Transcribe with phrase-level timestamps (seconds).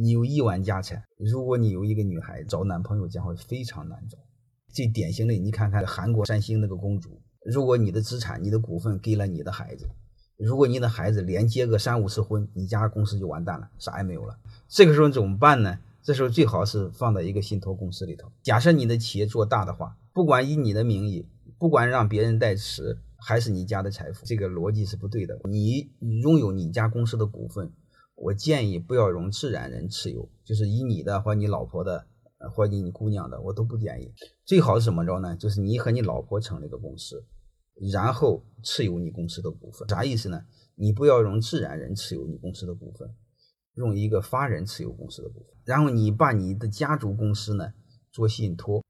[0.00, 4.16] 你有亿万家产，如果你有一个女孩找男朋友将会非常难找。
[4.68, 9.88] 最典型的，你看看韩国三星那个公主，如果你的资产、你的股份给了你的孩子，
[10.36, 14.38] 如果你的孩子连结个三五次婚，你家公司就完蛋了，啥也没有了。
[14.68, 15.80] 这个时候怎么办呢？
[16.00, 18.30] 这时候最好是放在一个信托公司里头。
[18.44, 21.26] 假设你的企业做大的话，不管以你的名义，
[21.58, 25.40] 不管让别人代持，还是你家的财富，这个逻辑是不对的。
[25.48, 25.90] 你
[26.22, 27.72] 拥有你家公司的股份，
[28.20, 32.06] 我建议不要用自然人持有，就是以你的或你老婆的，
[32.54, 34.12] 或者你姑娘的，我都不建议。
[34.44, 35.36] 最好是怎么着呢？
[35.36, 37.24] 就是你和你老婆成立一个公司，
[37.92, 39.88] 然后持有你公司的股份。
[39.88, 40.42] 啥意思呢？
[40.74, 43.08] 你不要用自然人持有你公司的股份。
[43.74, 47.72] 用一个法人持有公司的股份，然后你把你的家族公司呢
[48.10, 48.82] 做信托，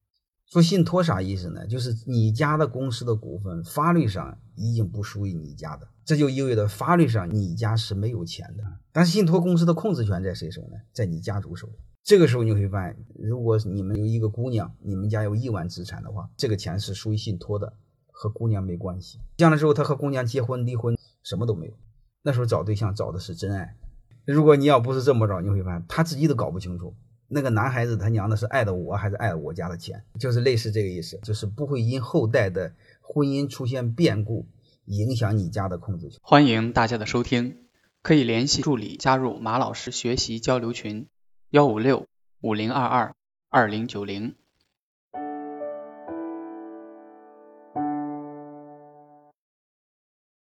[0.49, 1.67] 做信托啥意思呢？
[1.67, 8.65] 就是你家的公司的股份法律上已经不属于你家的，这就意味着法律上你家是没有钱的。
[8.91, 10.79] 但是信托公司的控制权在谁手呢？
[10.93, 11.75] 在你家族手里。
[12.03, 17.75] 这个时候你会发现，如果你们有一个姑娘，你们家有亿万资产的话，这个钱是属于信托的，
[18.11, 19.21] 和姑娘没关系。
[19.37, 21.75] 将来之后，她，和姑娘结婚离婚什么都没有，
[22.23, 23.77] 那时候找对象找的是真爱。
[24.25, 26.95] 如果你要不是这么着，你会发现他自己都搞不清楚，
[27.31, 34.47] 那个男孩子他娘的是爱的我还是爱我家的钱，就是类似这个意思，就是不会因后代的婚姻出现变故
[34.87, 36.19] 影响你家的控制权。
[36.23, 37.67] 欢迎大家的收听，
[38.03, 41.07] 可以联系助理加入马老师学习交流群：
[41.51, 42.07] 幺五六
[42.41, 43.15] 五零二二
[43.51, 44.35] 二零九零。